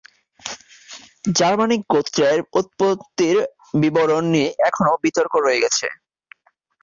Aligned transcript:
Germanic 1.31 1.81
গোত্রের 1.89 2.39
উৎপত্তির 2.53 3.37
বিবরণ 3.73 4.23
নিয়ে 4.33 4.49
এখনও 4.69 4.95
বিতর্ক 5.03 5.33
রয়ে 5.37 5.63
গেছে। 5.63 5.87